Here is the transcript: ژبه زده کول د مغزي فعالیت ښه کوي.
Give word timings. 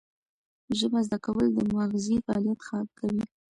ژبه 0.79 0.99
زده 1.07 1.17
کول 1.25 1.45
د 1.53 1.57
مغزي 1.75 2.15
فعالیت 2.25 2.59
ښه 2.67 2.79
کوي. 2.97 3.23